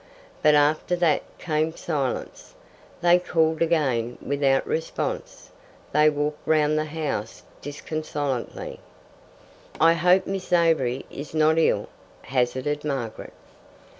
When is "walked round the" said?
6.09-6.85